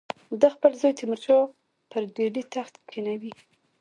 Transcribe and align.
ده 0.39 0.47
خپل 0.55 0.71
زوی 0.81 0.97
تیمورشاه 0.99 1.45
به 1.49 1.53
پر 1.89 2.03
ډهلي 2.15 2.43
تخت 2.53 2.73
کښېنوي. 2.89 3.31